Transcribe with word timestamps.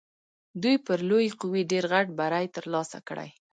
دوی 0.61 0.75
پر 0.85 0.99
لویې 1.09 1.37
قوې 1.39 1.61
ډېر 1.71 1.83
غټ 1.91 2.07
بری 2.19 2.45
تر 2.55 2.65
لاسه 2.73 2.99
کړی. 3.07 3.29